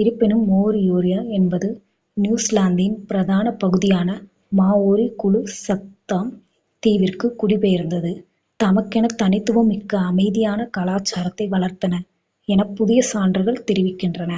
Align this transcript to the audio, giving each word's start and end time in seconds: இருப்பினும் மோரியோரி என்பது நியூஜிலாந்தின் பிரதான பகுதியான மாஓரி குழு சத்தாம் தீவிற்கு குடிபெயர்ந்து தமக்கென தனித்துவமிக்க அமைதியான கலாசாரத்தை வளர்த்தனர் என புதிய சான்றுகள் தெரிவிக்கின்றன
இருப்பினும் 0.00 0.42
மோரியோரி 0.48 1.12
என்பது 1.28 1.68
நியூஜிலாந்தின் 2.16 2.96
பிரதான 3.06 3.52
பகுதியான 3.52 4.08
மாஓரி 4.56 5.06
குழு 5.14 5.40
சத்தாம் 5.60 6.28
தீவிற்கு 6.82 7.28
குடிபெயர்ந்து 7.36 8.12
தமக்கென 8.60 9.06
தனித்துவமிக்க 9.16 10.02
அமைதியான 10.04 10.68
கலாசாரத்தை 10.78 11.48
வளர்த்தனர் 11.48 12.06
என 12.48 12.68
புதிய 12.74 13.00
சான்றுகள் 13.12 13.64
தெரிவிக்கின்றன 13.64 14.32